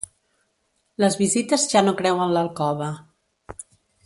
[1.03, 2.89] Les visites ja no creuen l’alcova.